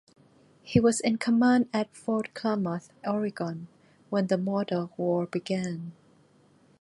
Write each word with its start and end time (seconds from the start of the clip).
He 0.63 0.79
was 0.79 0.99
in 0.99 1.19
command 1.19 1.69
at 1.71 1.95
Fort 1.95 2.33
Klamath, 2.33 2.89
Oregon 3.05 3.67
when 4.09 4.25
the 4.25 4.37
Modoc 4.39 4.97
War 4.97 5.27
began. 5.27 5.91